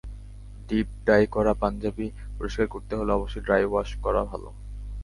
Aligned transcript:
Deep 0.67 0.87
dye 1.05 1.23
করা 1.27 1.53
পাঞ্জাবি 1.53 2.07
পরিষ্কার 2.37 2.67
করতে 2.67 2.93
হলে 2.95 3.11
অবশ্যই 3.13 3.43
ড্রাই 3.45 3.63
ওয়াশ 3.65 3.89
করা 4.03 4.21
ভালো। 4.23 4.49